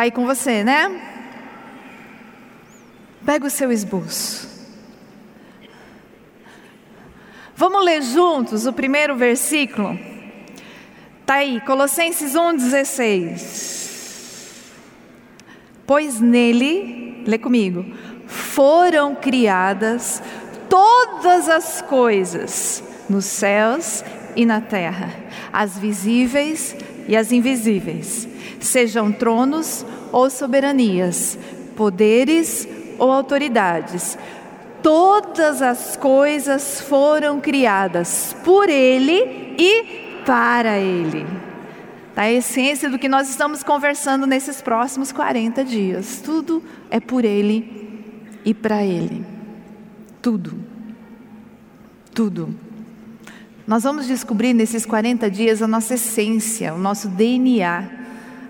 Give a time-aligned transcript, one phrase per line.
[0.00, 0.98] Está aí com você, né?
[3.22, 4.48] Pega o seu esboço.
[7.54, 10.00] Vamos ler juntos o primeiro versículo?
[11.20, 14.70] Está aí, Colossenses 1,16.
[15.86, 17.84] Pois nele, lê comigo,
[18.26, 20.22] foram criadas
[20.70, 24.02] todas as coisas nos céus
[24.34, 25.14] e na terra,
[25.52, 26.74] as visíveis
[27.06, 28.30] e as invisíveis
[28.60, 31.38] sejam tronos ou soberanias,
[31.76, 34.18] poderes ou autoridades.
[34.82, 41.26] Todas as coisas foram criadas por Ele e para Ele.
[42.16, 46.20] A essência do que nós estamos conversando nesses próximos 40 dias.
[46.22, 48.12] Tudo é por Ele
[48.44, 49.24] e para Ele.
[50.20, 50.62] Tudo.
[52.14, 52.54] Tudo.
[53.66, 57.99] Nós vamos descobrir nesses 40 dias a nossa essência, o nosso DNA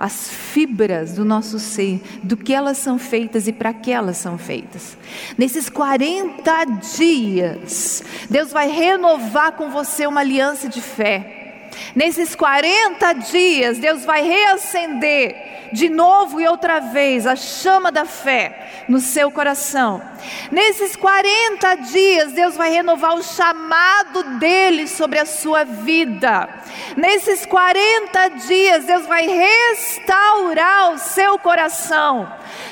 [0.00, 4.38] as fibras do nosso ser, do que elas são feitas e para que elas são
[4.38, 4.96] feitas.
[5.36, 6.64] Nesses 40
[6.96, 11.68] dias, Deus vai renovar com você uma aliança de fé.
[11.94, 18.69] Nesses 40 dias, Deus vai reacender de novo e outra vez a chama da fé
[18.88, 20.02] no seu coração.
[20.50, 26.48] Nesses 40 dias, Deus vai renovar o chamado dele sobre a sua vida.
[26.96, 32.30] Nesses 40 dias, Deus vai restaurar o seu coração.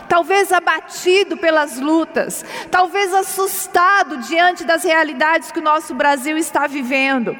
[0.08, 7.36] Talvez abatido pelas lutas, talvez assustado diante das realidades que o nosso Brasil está vivendo,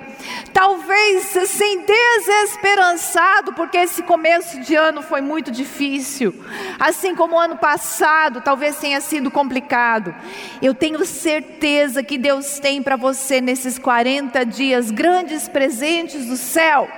[0.53, 6.35] talvez assim desesperançado, porque esse começo de ano foi muito difícil,
[6.79, 10.15] assim como o ano passado talvez tenha sido complicado.
[10.61, 16.89] Eu tenho certeza que Deus tem para você nesses 40 dias grandes presentes do céu.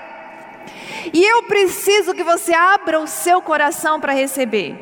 [1.12, 4.75] E eu preciso que você abra o seu coração para receber.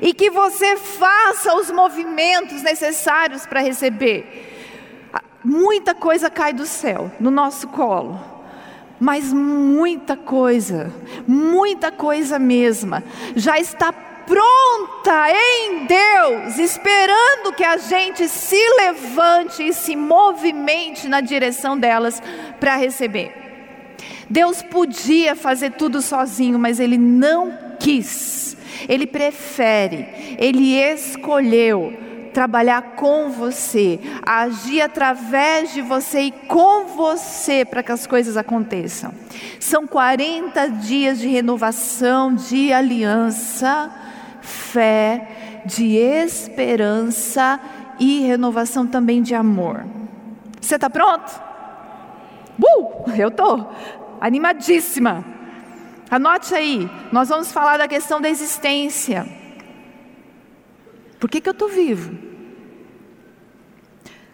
[0.00, 4.50] E que você faça os movimentos necessários para receber.
[5.44, 8.32] Muita coisa cai do céu no nosso colo
[9.02, 10.94] mas muita coisa,
[11.26, 13.02] muita coisa mesma,
[13.34, 13.92] já está
[14.26, 22.22] pronta em Deus, esperando que a gente se levante e se movimente na direção delas
[22.58, 23.32] para receber.
[24.28, 28.56] Deus podia fazer tudo sozinho, mas Ele não quis.
[28.88, 31.98] Ele prefere, Ele escolheu
[32.32, 39.12] trabalhar com você, agir através de você e com você para que as coisas aconteçam.
[39.60, 43.90] São 40 dias de renovação, de aliança
[44.42, 47.58] fé, de esperança
[47.98, 49.84] e renovação também de amor.
[50.60, 51.40] Você está pronto?
[52.60, 53.72] Uh, eu estou
[54.20, 55.24] animadíssima.
[56.10, 59.26] Anote aí, nós vamos falar da questão da existência.
[61.18, 62.16] Por que, que eu estou vivo?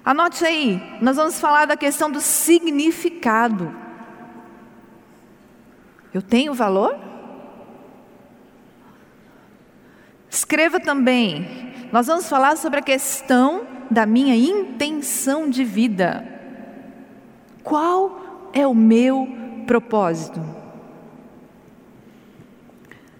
[0.04, 3.74] Anote aí, nós vamos falar da questão do significado.
[6.12, 7.07] Eu tenho valor?
[10.30, 11.72] Escreva também.
[11.90, 16.26] Nós vamos falar sobre a questão da minha intenção de vida.
[17.62, 19.28] Qual é o meu
[19.66, 20.40] propósito?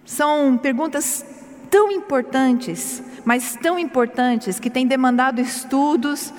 [0.05, 1.25] São perguntas
[1.71, 6.33] tão importantes, mas tão importantes que têm demandado estudos,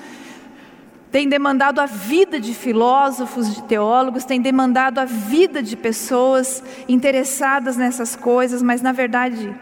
[1.10, 7.76] têm demandado a vida de filósofos, de teólogos, têm demandado a vida de pessoas interessadas
[7.76, 9.54] nessas coisas, mas na verdade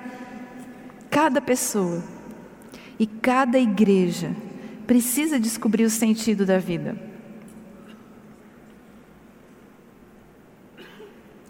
[1.21, 2.01] Cada pessoa
[2.97, 4.37] e cada igreja
[4.87, 6.97] precisa descobrir o sentido da vida.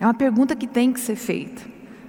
[0.00, 1.60] É uma pergunta que tem que ser feita.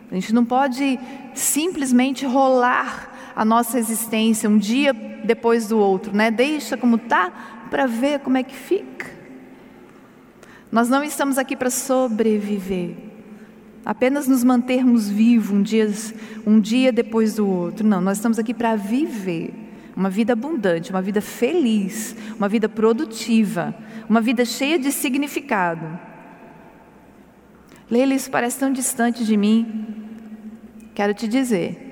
[0.09, 0.97] A gente não pode
[1.33, 4.93] simplesmente rolar a nossa existência um dia
[5.25, 6.31] depois do outro, né?
[6.31, 9.11] Deixa como tá para ver como é que fica.
[10.71, 13.08] Nós não estamos aqui para sobreviver
[13.85, 15.91] apenas nos mantermos vivos um dia,
[16.45, 17.85] um dia depois do outro.
[17.85, 19.53] Não, nós estamos aqui para viver
[19.95, 23.75] uma vida abundante, uma vida feliz, uma vida produtiva,
[24.07, 25.99] uma vida cheia de significado.
[27.89, 29.85] Leila, isso parece tão distante de mim.
[30.93, 31.87] quero te dizer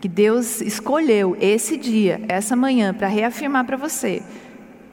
[0.00, 4.22] que Deus escolheu esse dia, essa manhã, para reafirmar para você: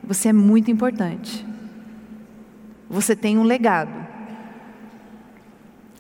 [0.03, 1.45] você é muito importante.
[2.89, 4.00] Você tem um legado.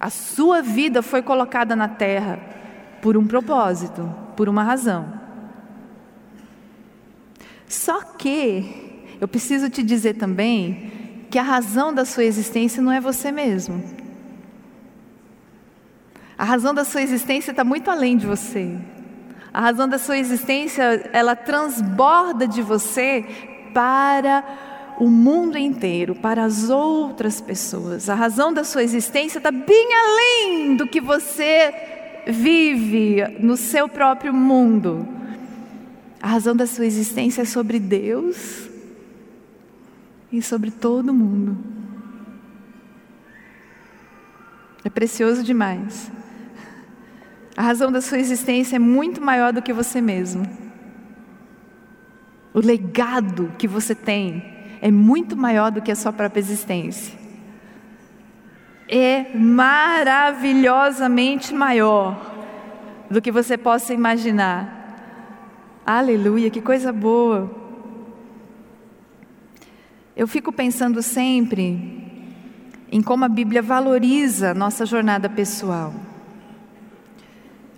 [0.01, 2.39] A sua vida foi colocada na terra
[3.03, 5.13] por um propósito, por uma razão.
[7.67, 12.99] Só que eu preciso te dizer também que a razão da sua existência não é
[12.99, 13.83] você mesmo.
[16.35, 18.79] A razão da sua existência está muito além de você.
[19.53, 23.23] A razão da sua existência, ela transborda de você
[23.71, 24.43] para
[25.01, 28.07] o mundo inteiro, para as outras pessoas.
[28.07, 31.73] A razão da sua existência está bem além do que você
[32.27, 35.07] vive no seu próprio mundo.
[36.21, 38.69] A razão da sua existência é sobre Deus
[40.31, 41.57] e sobre todo mundo.
[44.85, 46.11] É precioso demais.
[47.57, 50.45] A razão da sua existência é muito maior do que você mesmo.
[52.53, 54.50] O legado que você tem
[54.81, 57.13] é muito maior do que a sua própria existência.
[58.89, 62.19] É maravilhosamente maior
[63.09, 64.79] do que você possa imaginar.
[65.85, 67.61] Aleluia, que coisa boa.
[70.15, 72.01] Eu fico pensando sempre
[72.91, 75.93] em como a Bíblia valoriza nossa jornada pessoal.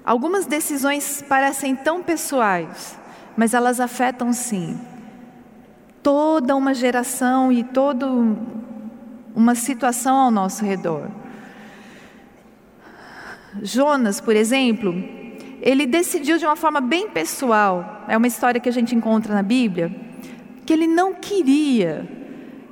[0.05, 2.97] Algumas decisões parecem tão pessoais,
[3.35, 4.92] mas elas afetam sim
[6.03, 8.05] toda uma geração e toda
[9.33, 11.09] uma situação ao nosso redor.
[13.61, 14.93] Jonas, por exemplo,
[15.61, 19.41] ele decidiu de uma forma bem pessoal, é uma história que a gente encontra na
[19.41, 19.95] Bíblia,
[20.65, 22.07] que ele não queria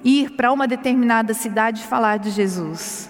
[0.04, 3.10] ir para uma determinada cidade falar de Jesus.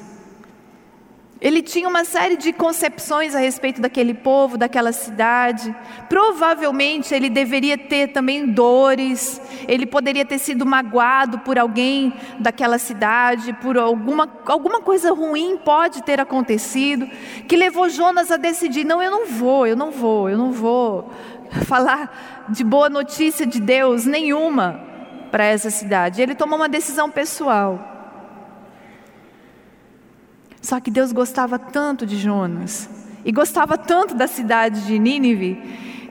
[1.41, 5.75] Ele tinha uma série de concepções a respeito daquele povo, daquela cidade.
[6.07, 13.53] Provavelmente ele deveria ter também dores, ele poderia ter sido magoado por alguém daquela cidade,
[13.53, 17.07] por alguma, alguma coisa ruim pode ter acontecido,
[17.47, 21.09] que levou Jonas a decidir: não, eu não vou, eu não vou, eu não vou
[21.65, 24.79] falar de boa notícia de Deus nenhuma
[25.31, 26.21] para essa cidade.
[26.21, 27.90] Ele tomou uma decisão pessoal.
[30.61, 32.89] Só que Deus gostava tanto de Jonas
[33.25, 35.57] e gostava tanto da cidade de Nínive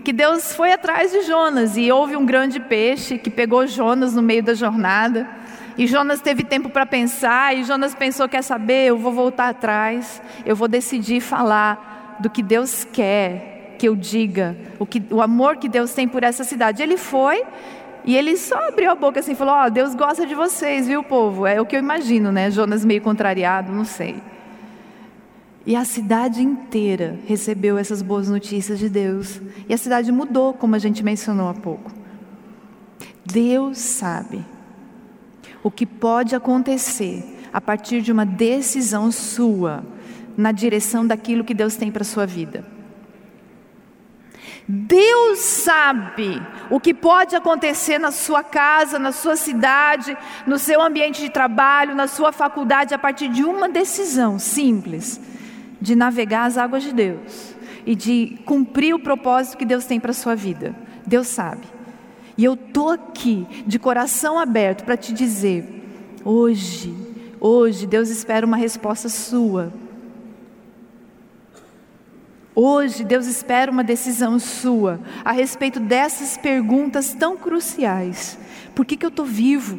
[0.03, 4.23] que Deus foi atrás de Jonas e houve um grande peixe que pegou Jonas no
[4.23, 5.29] meio da jornada.
[5.77, 8.89] E Jonas teve tempo para pensar, e Jonas pensou: quer saber?
[8.89, 14.57] Eu vou voltar atrás, eu vou decidir falar do que Deus quer que eu diga,
[14.79, 16.83] o, que, o amor que Deus tem por essa cidade.
[16.83, 17.43] Ele foi
[18.05, 21.03] e ele só abriu a boca assim falou: Ó, oh, Deus gosta de vocês, viu,
[21.03, 21.47] povo?
[21.47, 22.51] É o que eu imagino, né?
[22.51, 24.17] Jonas meio contrariado, não sei.
[25.71, 29.41] E a cidade inteira recebeu essas boas notícias de Deus.
[29.69, 31.93] E a cidade mudou, como a gente mencionou há pouco.
[33.25, 34.45] Deus sabe
[35.63, 37.23] o que pode acontecer
[37.53, 39.85] a partir de uma decisão sua
[40.37, 42.67] na direção daquilo que Deus tem para a sua vida.
[44.67, 50.19] Deus sabe o que pode acontecer na sua casa, na sua cidade,
[50.49, 55.31] no seu ambiente de trabalho, na sua faculdade, a partir de uma decisão simples
[55.81, 57.55] de navegar as águas de Deus
[57.87, 60.75] e de cumprir o propósito que Deus tem para a sua vida.
[61.07, 61.67] Deus sabe.
[62.37, 65.65] E eu estou aqui de coração aberto para te dizer:
[66.25, 66.95] hoje,
[67.41, 69.73] hoje, Deus espera uma resposta sua
[72.55, 78.39] Hoje, Deus espera uma decisão sua a respeito dessas perguntas tão cruciais:
[78.75, 79.79] por que, que eu estou vivo?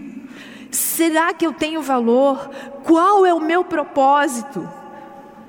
[0.71, 2.49] Será que eu tenho valor?
[2.83, 4.67] Qual é o meu propósito?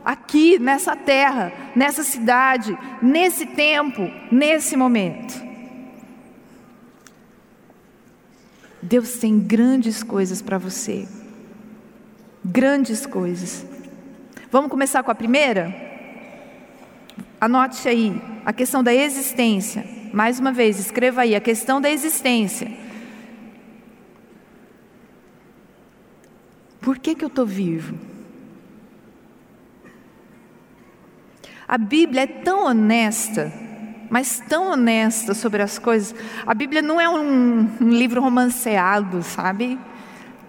[0.05, 5.41] Aqui, nessa terra, nessa cidade, nesse tempo, nesse momento.
[8.83, 11.07] Deus tem grandes coisas para você.
[12.45, 13.65] Grandes coisas.
[14.51, 15.73] Vamos começar com a primeira?
[17.41, 19.87] Anote aí, a questão da existência.
[20.13, 22.71] Mais uma vez, escreva aí, a questão da existência.
[26.81, 28.12] Por que, que eu estou vivo?
[31.73, 33.51] A Bíblia é tão honesta,
[34.11, 36.15] mas tão honesta sobre as coisas.
[36.47, 39.79] A Bíblia não é um, um livro romanceado, sabe?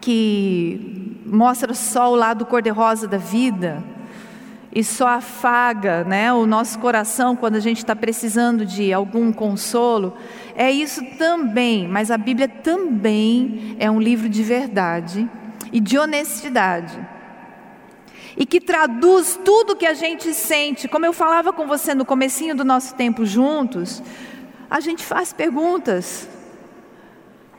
[0.01, 3.82] Que mostra só o lado cor-de-rosa da vida
[4.70, 10.18] e só afaga né, o nosso coração quando a gente está precisando de algum consolo.
[10.58, 15.25] É isso também, mas a Bíblia também é um livro de verdade
[15.72, 17.00] e de honestidade.
[18.38, 20.88] E que traduz tudo que a gente sente.
[20.88, 24.02] Como eu falava com você no comecinho do nosso tempo juntos,
[24.70, 26.28] a gente faz perguntas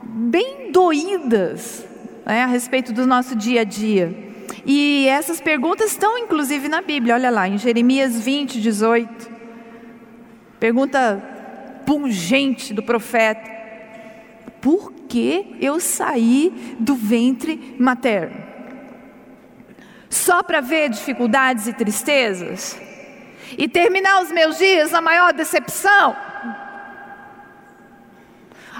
[0.02, 1.85] bem doídas
[2.26, 4.33] né, a respeito do nosso dia a dia.
[4.66, 9.31] E essas perguntas estão inclusive na Bíblia, olha lá, em Jeremias 20, 18.
[10.59, 11.23] Pergunta
[11.85, 13.50] pungente do profeta:
[14.61, 18.53] Por que eu saí do ventre materno?
[20.14, 22.78] Só para ver dificuldades e tristezas?
[23.59, 26.16] E terminar os meus dias na maior decepção?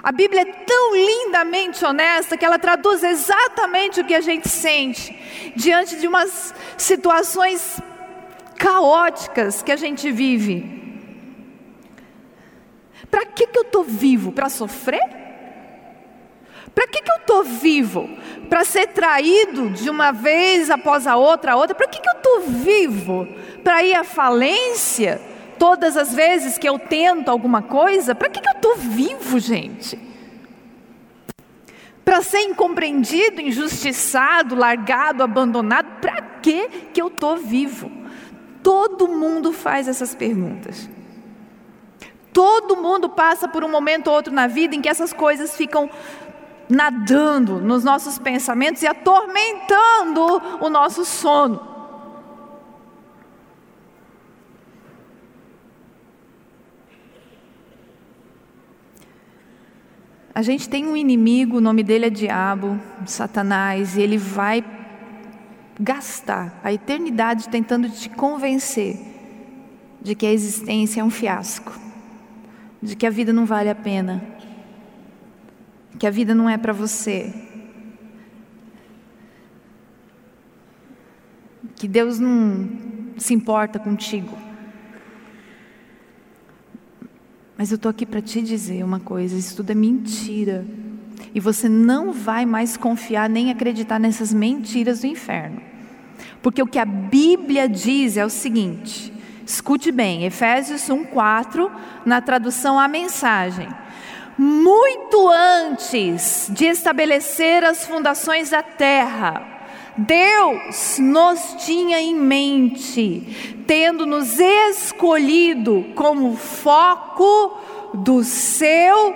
[0.00, 5.52] A Bíblia é tão lindamente honesta que ela traduz exatamente o que a gente sente
[5.56, 7.80] diante de umas situações
[8.56, 11.10] caóticas que a gente vive.
[13.10, 14.30] Para que, que eu estou vivo?
[14.30, 15.02] Para sofrer?
[16.72, 18.08] Para que, que eu estou vivo?
[18.48, 21.74] Para ser traído de uma vez após a outra, a outra?
[21.74, 23.26] Para que, que eu estou vivo?
[23.62, 25.20] Para ir à falência?
[25.64, 29.98] todas as vezes que eu tento alguma coisa, para que, que eu estou vivo, gente?
[32.04, 37.90] Para ser incompreendido, injustiçado, largado, abandonado, para que, que eu estou vivo?
[38.62, 40.88] Todo mundo faz essas perguntas.
[42.32, 45.88] Todo mundo passa por um momento ou outro na vida em que essas coisas ficam
[46.74, 51.74] nadando nos nossos pensamentos e atormentando o nosso sono.
[60.34, 64.64] A gente tem um inimigo, o nome dele é Diabo, Satanás, e ele vai
[65.78, 68.98] gastar a eternidade tentando te convencer
[70.02, 71.72] de que a existência é um fiasco,
[72.82, 74.22] de que a vida não vale a pena,
[75.98, 77.32] que a vida não é para você,
[81.76, 82.68] que Deus não
[83.16, 84.36] se importa contigo.
[87.56, 90.64] Mas eu estou aqui para te dizer uma coisa: isso tudo é mentira.
[91.34, 95.60] E você não vai mais confiar nem acreditar nessas mentiras do inferno.
[96.42, 99.12] Porque o que a Bíblia diz é o seguinte:
[99.46, 101.70] escute bem, Efésios 1,4,
[102.04, 103.68] na tradução a mensagem.
[104.36, 109.54] Muito antes de estabelecer as fundações da terra,
[109.96, 117.60] Deus nos tinha em mente, tendo nos escolhido como foco
[117.94, 119.14] do seu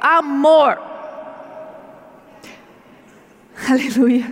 [0.00, 0.78] amor.
[3.68, 4.24] Aleluia.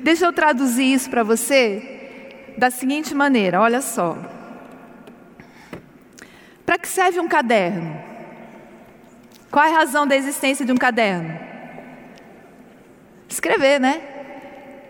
[0.00, 4.18] Deixa eu traduzir isso para você da seguinte maneira: olha só.
[6.66, 8.09] Para que serve um caderno?
[9.50, 11.38] Qual é a razão da existência de um caderno?
[13.28, 14.10] Escrever, né?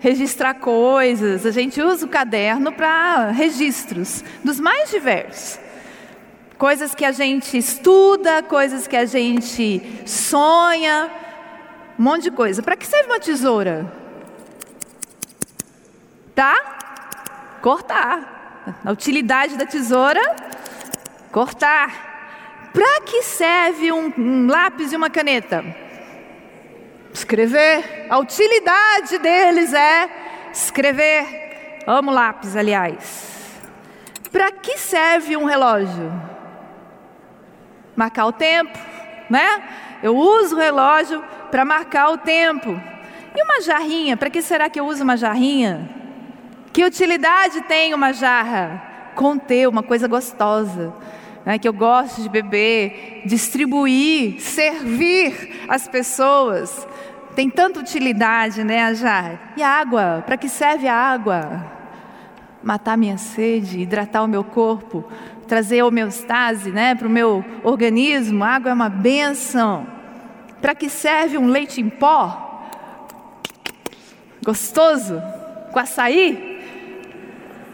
[0.00, 5.60] registrar coisas, a gente usa o caderno para registros dos mais diversos.
[6.56, 11.10] Coisas que a gente estuda, coisas que a gente sonha,
[11.98, 12.62] um monte de coisa.
[12.62, 13.90] Para que serve uma tesoura?
[16.34, 17.58] Tá?
[17.62, 18.78] Cortar.
[18.84, 20.20] A utilidade da tesoura?
[21.30, 22.09] Cortar.
[22.72, 25.64] Para que serve um, um lápis e uma caneta?
[27.12, 28.06] Escrever.
[28.08, 30.08] A utilidade deles é
[30.52, 31.82] escrever.
[31.86, 33.58] Amo lápis, aliás.
[34.30, 36.12] Para que serve um relógio?
[37.96, 38.78] Marcar o tempo,
[39.28, 39.62] né?
[40.02, 42.80] Eu uso o relógio para marcar o tempo.
[43.34, 44.16] E uma jarrinha?
[44.16, 45.90] Para que será que eu uso uma jarrinha?
[46.72, 48.82] Que utilidade tem uma jarra?
[49.16, 50.94] Conter uma coisa gostosa.
[51.44, 56.86] Né, que eu gosto de beber, distribuir, servir as pessoas.
[57.34, 59.54] Tem tanta utilidade, né, Ajar?
[59.56, 60.22] E a água?
[60.26, 61.64] Para que serve a água?
[62.62, 65.04] Matar minha sede, hidratar o meu corpo,
[65.48, 68.44] trazer homeostase né, para o meu organismo.
[68.44, 69.86] A água é uma benção.
[70.60, 72.68] Para que serve um leite em pó?
[74.44, 75.22] Gostoso?
[75.72, 76.60] Com açaí?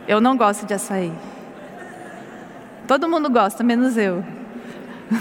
[0.06, 1.12] Eu não gosto de açaí.
[2.86, 4.24] Todo mundo gosta, menos eu.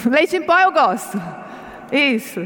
[0.06, 1.22] Leite em pó eu gosto.
[1.92, 2.42] Isso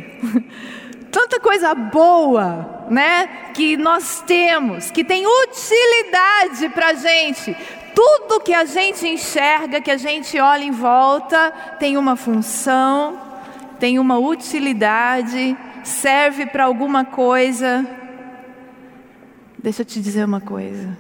[1.12, 3.52] tanta coisa boa, né?
[3.54, 7.56] Que nós temos, que tem utilidade para gente.
[7.94, 13.20] Tudo que a gente enxerga, que a gente olha em volta, tem uma função,
[13.80, 17.86] tem uma utilidade, serve para alguma coisa.
[19.58, 20.98] Deixa eu te dizer uma coisa.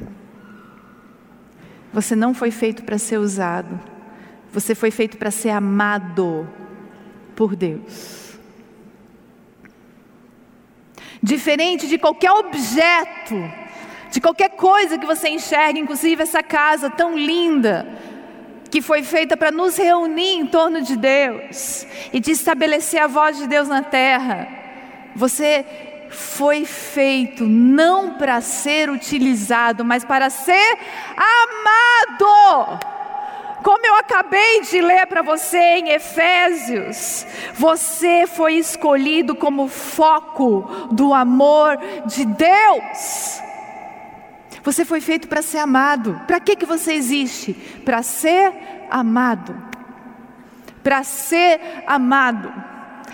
[1.94, 3.80] Você não foi feito para ser usado,
[4.51, 6.48] você foi feito para ser amado
[7.36, 8.38] por Deus.
[11.22, 13.36] Diferente de qualquer objeto
[14.12, 17.88] de qualquer coisa que você enxerga, inclusive essa casa tão linda,
[18.72, 23.38] que foi feita para nos reunir em torno de Deus e de estabelecer a voz
[23.38, 24.48] de Deus na terra.
[25.15, 25.65] Você
[26.10, 30.77] foi feito não para ser utilizado, mas para ser
[31.15, 32.79] amado.
[33.63, 40.62] Como eu acabei de ler para você em Efésios, você foi escolhido como foco
[40.92, 43.42] do amor de Deus.
[44.63, 46.22] Você foi feito para ser amado.
[46.28, 47.54] Para que, que você existe?
[47.84, 48.54] Para ser
[48.89, 49.56] amado.
[50.84, 52.51] Para ser amado.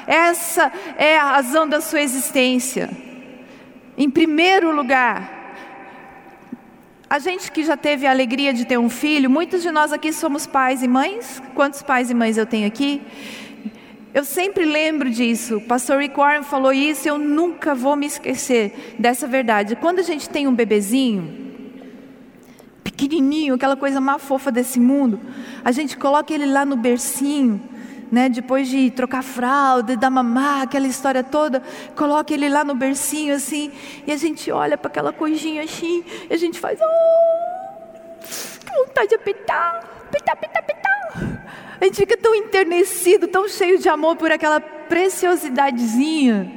[0.08, 2.90] Essa é a razão da sua existência.
[3.98, 5.35] Em primeiro lugar,
[7.10, 10.12] a gente que já teve a alegria de ter um filho, muitos de nós aqui
[10.12, 11.42] somos pais e mães.
[11.54, 13.02] Quantos pais e mães eu tenho aqui?
[14.14, 15.58] Eu sempre lembro disso.
[15.58, 19.76] O pastor Rick Warren falou isso, eu nunca vou me esquecer dessa verdade.
[19.76, 21.54] Quando a gente tem um bebezinho,
[22.84, 25.20] pequenininho, aquela coisa mais fofa desse mundo,
[25.64, 27.62] a gente coloca ele lá no bercinho
[28.12, 31.62] né, depois de trocar fralda, dar mamar, aquela história toda,
[31.96, 33.72] coloca ele lá no bercinho assim,
[34.06, 38.20] e a gente olha para aquela coisinha assim, e a gente faz, oh,
[38.66, 41.76] que vontade de apertar, apertar, apertar, apertar.
[41.80, 46.52] A gente fica tão enternecido, tão cheio de amor por aquela preciosidadezinha,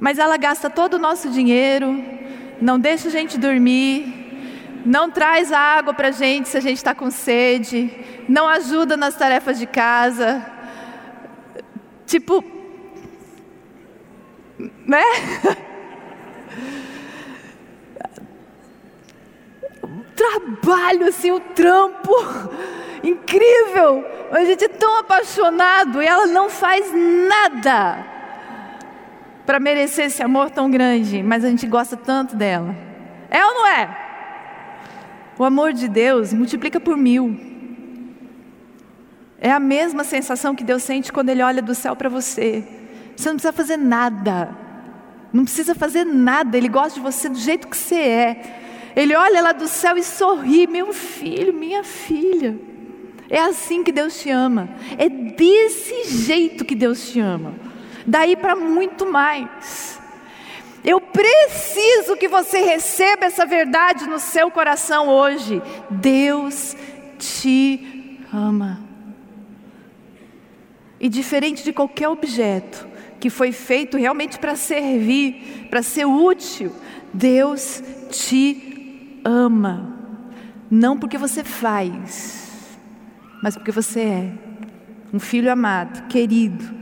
[0.00, 2.02] mas ela gasta todo o nosso dinheiro,
[2.60, 4.23] não deixa a gente dormir,
[4.84, 7.90] não traz água para a gente se a gente está com sede,
[8.28, 10.44] não ajuda nas tarefas de casa.
[12.06, 12.44] Tipo,
[14.86, 15.02] né?
[20.14, 22.12] trabalho, assim, o um trampo
[23.02, 24.04] incrível.
[24.30, 28.04] A gente é tão apaixonado e ela não faz nada
[29.44, 32.74] para merecer esse amor tão grande, mas a gente gosta tanto dela.
[33.30, 34.03] É ou não é?
[35.38, 37.38] O amor de Deus multiplica por mil.
[39.38, 42.64] É a mesma sensação que Deus sente quando Ele olha do céu para você.
[43.16, 44.56] Você não precisa fazer nada.
[45.32, 46.56] Não precisa fazer nada.
[46.56, 48.60] Ele gosta de você do jeito que você é.
[48.96, 52.56] Ele olha lá do céu e sorri: Meu filho, minha filha.
[53.28, 54.68] É assim que Deus te ama.
[54.96, 57.54] É desse jeito que Deus te ama.
[58.06, 60.00] Daí para muito mais.
[60.84, 65.62] Eu preciso que você receba essa verdade no seu coração hoje.
[65.90, 66.76] Deus
[67.18, 68.80] te ama.
[71.00, 72.86] E diferente de qualquer objeto
[73.18, 76.70] que foi feito realmente para servir, para ser útil,
[77.14, 79.96] Deus te ama.
[80.70, 82.78] Não porque você faz,
[83.42, 84.32] mas porque você é
[85.12, 86.73] um filho amado, querido,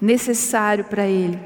[0.00, 1.38] necessário para ele.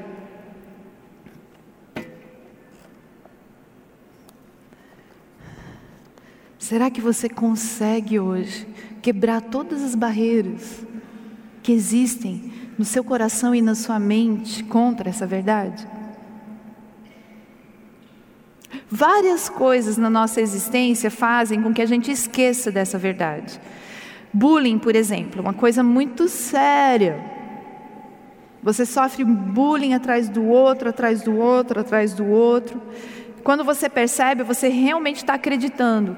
[6.57, 8.65] Será que você consegue hoje
[9.01, 10.85] quebrar todas as barreiras
[11.61, 15.85] que existem no seu coração e na sua mente contra essa verdade?
[18.89, 23.59] Várias coisas na nossa existência fazem com que a gente esqueça dessa verdade.
[24.33, 27.40] Bullying, por exemplo, uma coisa muito séria.
[28.63, 32.81] Você sofre bullying atrás do outro, atrás do outro, atrás do outro.
[33.43, 36.15] Quando você percebe, você realmente está acreditando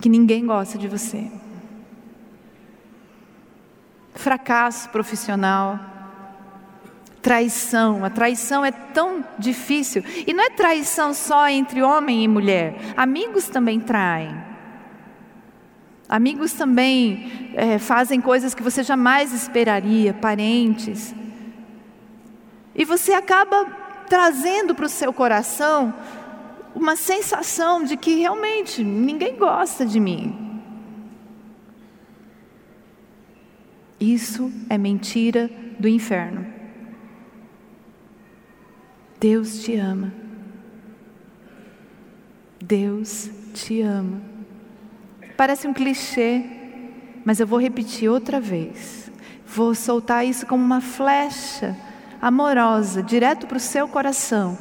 [0.00, 1.30] que ninguém gosta de você.
[4.14, 5.78] Fracasso profissional,
[7.20, 8.04] traição.
[8.04, 10.02] A traição é tão difícil.
[10.26, 12.76] E não é traição só entre homem e mulher.
[12.96, 14.34] Amigos também traem.
[16.08, 21.14] Amigos também é, fazem coisas que você jamais esperaria, parentes.
[22.78, 23.64] E você acaba
[24.08, 25.92] trazendo para o seu coração
[26.76, 30.62] uma sensação de que realmente ninguém gosta de mim.
[33.98, 36.46] Isso é mentira do inferno.
[39.18, 40.12] Deus te ama.
[42.62, 44.22] Deus te ama.
[45.36, 46.44] Parece um clichê,
[47.24, 49.10] mas eu vou repetir outra vez.
[49.44, 51.76] Vou soltar isso como uma flecha
[52.20, 54.58] amorosa, direto para o seu coração.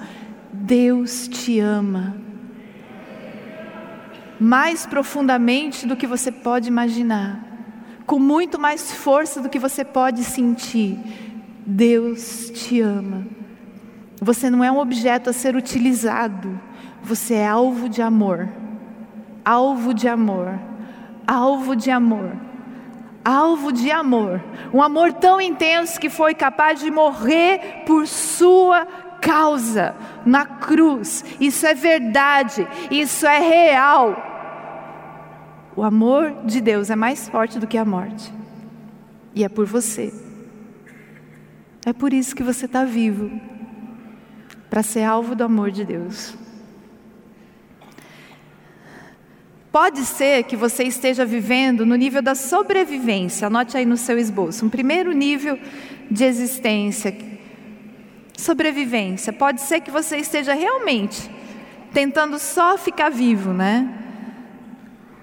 [0.52, 2.16] Deus te ama.
[4.40, 7.44] Mais profundamente do que você pode imaginar,
[8.06, 11.00] com muito mais força do que você pode sentir.
[11.66, 13.26] Deus te ama.
[14.22, 16.60] Você não é um objeto a ser utilizado,
[17.04, 18.48] você é alvo de amor.
[19.44, 20.60] Alvo de amor.
[21.26, 22.47] Alvo de amor
[23.28, 24.42] alvo de amor,
[24.74, 28.86] um amor tão intenso que foi capaz de morrer por sua
[29.22, 31.26] causa na cruz.
[31.38, 34.16] Isso é verdade, isso é real.
[35.76, 38.34] O amor de Deus é mais forte do que a morte,
[39.36, 40.14] e é por você.
[41.86, 43.30] É por isso que você está vivo
[44.70, 46.47] para ser alvo do amor de Deus.
[49.80, 54.66] Pode ser que você esteja vivendo no nível da sobrevivência, anote aí no seu esboço,
[54.66, 55.60] um primeiro nível
[56.10, 57.16] de existência.
[58.36, 59.32] Sobrevivência.
[59.32, 61.30] Pode ser que você esteja realmente
[61.94, 63.88] tentando só ficar vivo, né?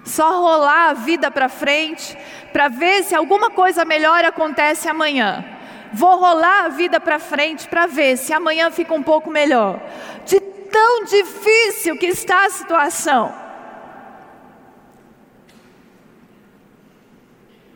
[0.04, 2.16] Só rolar a vida para frente,
[2.52, 5.44] para ver se alguma coisa melhor acontece amanhã.
[5.92, 9.82] Vou rolar a vida para frente para ver se amanhã fica um pouco melhor.
[10.24, 13.43] De tão difícil que está a situação.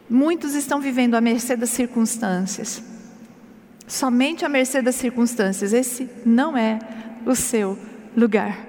[0.08, 2.82] Muitos estão vivendo à mercê das circunstâncias.
[3.86, 5.72] Somente à mercê das circunstâncias.
[5.72, 6.78] Esse não é
[7.26, 7.78] o seu
[8.16, 8.66] lugar.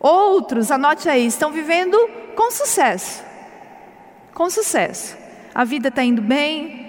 [0.00, 1.96] Outros, anote aí, estão vivendo
[2.34, 3.22] com sucesso.
[4.32, 5.16] Com sucesso.
[5.54, 6.86] A vida está indo bem.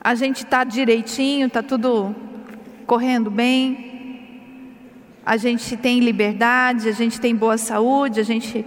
[0.00, 2.14] A gente está direitinho, está tudo
[2.86, 3.88] correndo bem.
[5.24, 8.64] A gente tem liberdade, a gente tem boa saúde, a gente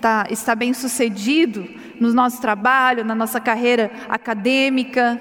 [0.00, 1.68] tá, está bem sucedido
[2.00, 5.20] no nosso trabalho, na nossa carreira acadêmica,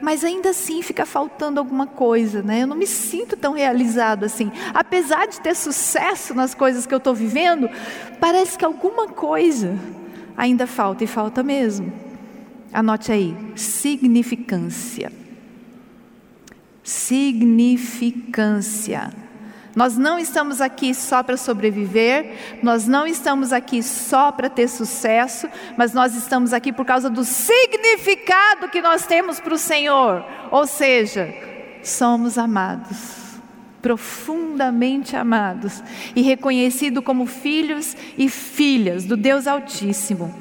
[0.00, 2.62] mas ainda assim fica faltando alguma coisa, né?
[2.62, 4.52] Eu não me sinto tão realizado assim.
[4.74, 7.70] Apesar de ter sucesso nas coisas que eu estou vivendo,
[8.20, 9.78] parece que alguma coisa
[10.36, 11.90] ainda falta e falta mesmo.
[12.72, 15.12] Anote aí: significância.
[16.82, 19.12] Significância.
[19.76, 25.46] Nós não estamos aqui só para sobreviver, nós não estamos aqui só para ter sucesso,
[25.76, 30.24] mas nós estamos aqui por causa do significado que nós temos para o Senhor.
[30.50, 31.32] Ou seja,
[31.82, 33.26] somos amados
[33.82, 35.80] profundamente amados
[36.16, 40.34] e reconhecidos como filhos e filhas do Deus Altíssimo.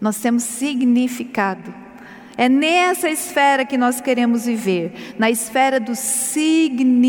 [0.00, 1.74] Nós temos significado.
[2.40, 7.06] É nessa esfera que nós queremos viver, na esfera do significado.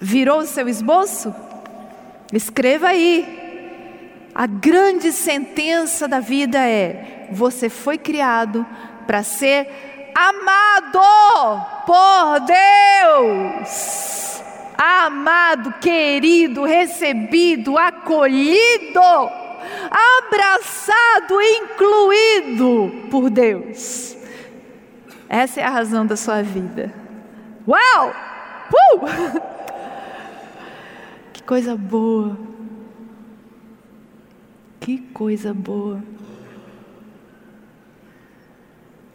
[0.00, 1.34] Virou o seu esboço?
[2.32, 4.24] Escreva aí.
[4.34, 8.64] A grande sentença da vida é: você foi criado
[9.06, 9.68] para ser
[10.14, 10.98] amado
[11.84, 12.40] por
[13.60, 14.42] Deus.
[14.78, 19.02] Amado, querido, recebido, acolhido
[19.90, 24.16] abraçado, incluído por Deus.
[25.28, 26.92] Essa é a razão da sua vida.
[27.66, 28.14] Uau!
[28.72, 29.56] Uh!
[31.32, 32.36] Que coisa boa.
[34.80, 36.02] Que coisa boa.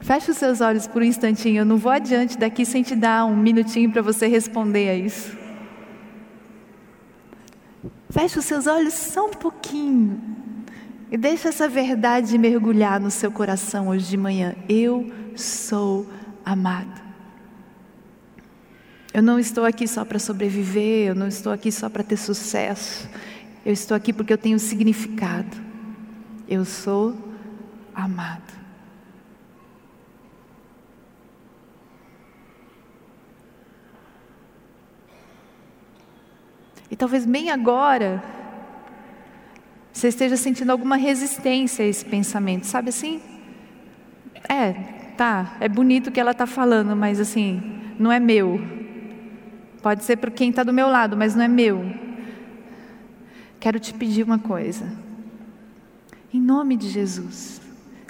[0.02, 1.62] Feche os seus olhos por um instantinho.
[1.62, 5.38] Eu não vou adiante daqui sem te dar um minutinho para você responder a isso.
[8.10, 10.41] Feche os seus olhos só um pouquinho.
[11.12, 14.56] E deixe essa verdade mergulhar no seu coração hoje de manhã.
[14.70, 16.10] Eu sou
[16.46, 17.02] amado.
[19.14, 23.10] Eu não estou aqui só para sobreviver, eu não estou aqui só para ter sucesso.
[23.66, 25.58] Eu estou aqui porque eu tenho significado.
[26.48, 27.14] Eu sou
[27.94, 28.54] amado.
[36.90, 38.41] E talvez bem agora
[39.94, 43.22] você esteja sentindo alguma resistência a esse pensamento, sabe assim?
[44.48, 44.74] É,
[45.18, 47.62] tá, é bonito o que ela está falando, mas assim,
[48.00, 48.60] não é meu.
[49.82, 51.86] Pode ser para quem está do meu lado, mas não é meu.
[53.60, 54.92] Quero te pedir uma coisa.
[56.34, 57.62] Em nome de Jesus,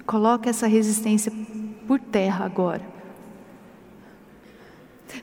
[0.05, 1.31] coloque essa resistência
[1.87, 2.91] por terra agora.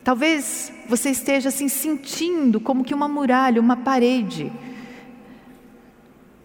[0.03, 4.53] Talvez você esteja assim sentindo como que uma muralha, uma parede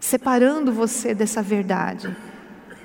[0.04, 2.14] separando você dessa verdade.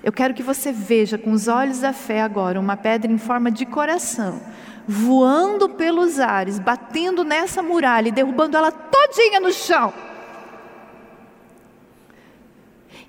[0.05, 3.51] Eu quero que você veja com os olhos da fé agora uma pedra em forma
[3.51, 4.41] de coração,
[4.87, 9.93] voando pelos ares, batendo nessa muralha e derrubando ela todinha no chão.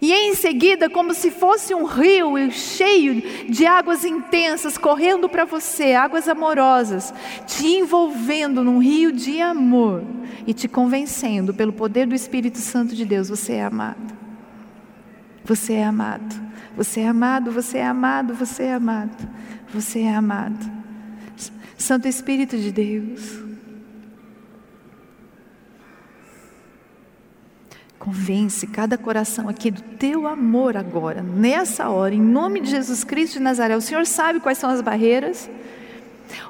[0.02, 5.94] E em seguida, como se fosse um rio cheio de águas intensas correndo para você,
[5.94, 7.14] águas amorosas,
[7.46, 10.04] te envolvendo num rio de amor
[10.48, 14.18] e te convencendo pelo poder do Espírito Santo de Deus, você é amado.
[15.44, 16.50] Você é amado.
[16.78, 19.30] Você é amado, você é amado, você é amado.
[19.74, 20.80] Você é amado.
[21.78, 23.42] Santo Espírito de Deus,
[28.00, 33.34] Convence cada coração aqui do teu amor agora, nessa hora, em nome de Jesus Cristo
[33.34, 33.76] de Nazaré.
[33.76, 35.50] O Senhor sabe quais são as barreiras,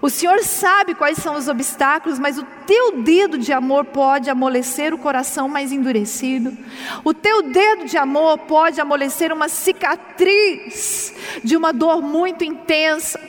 [0.01, 4.93] o Senhor sabe quais são os obstáculos, mas o teu dedo de amor pode amolecer
[4.93, 6.55] o coração mais endurecido.
[7.03, 13.19] O teu dedo de amor pode amolecer uma cicatriz de uma dor muito intensa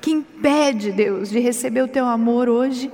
[0.00, 2.92] que impede, Deus, de receber o teu amor hoje.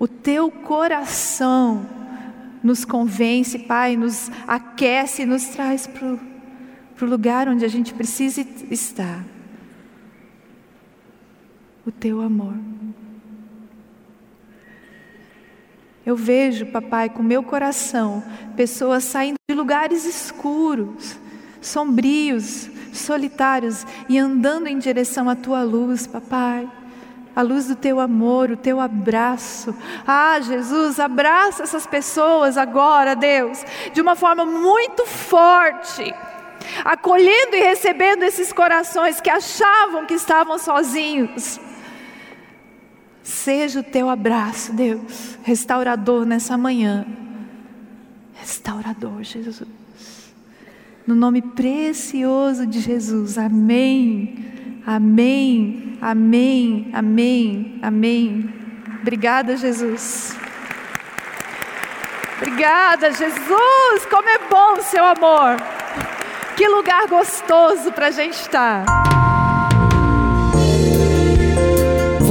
[0.00, 1.97] O teu coração
[2.62, 8.40] nos convence, Pai, nos aquece, nos traz para o lugar onde a gente precisa
[8.70, 9.24] estar.
[11.86, 12.54] O teu amor.
[16.04, 18.22] Eu vejo, papai, com meu coração,
[18.56, 21.18] pessoas saindo de lugares escuros,
[21.60, 26.68] sombrios, solitários e andando em direção à tua luz, papai
[27.38, 29.72] a luz do teu amor, o teu abraço.
[30.04, 36.12] Ah, Jesus, abraça essas pessoas agora, Deus, de uma forma muito forte,
[36.84, 41.60] acolhendo e recebendo esses corações que achavam que estavam sozinhos.
[43.22, 47.06] Seja o teu abraço, Deus, restaurador nessa manhã.
[48.34, 49.62] Restaurador, Jesus.
[51.06, 54.47] No nome precioso de Jesus, amém.
[54.90, 58.54] Amém, amém, amém, amém.
[59.02, 60.34] Obrigada, Jesus.
[62.38, 64.06] Obrigada, Jesus.
[64.08, 65.56] Como é bom o seu amor.
[66.56, 68.86] Que lugar gostoso para a gente estar.